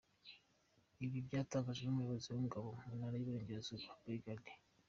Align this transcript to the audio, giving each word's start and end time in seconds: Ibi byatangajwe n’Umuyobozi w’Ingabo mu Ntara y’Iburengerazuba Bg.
Ibi 1.05 1.17
byatangajwe 1.27 1.85
n’Umuyobozi 1.87 2.27
w’Ingabo 2.29 2.67
mu 2.83 2.91
Ntara 2.97 3.15
y’Iburengerazuba 3.17 3.87
Bg. 4.05 4.45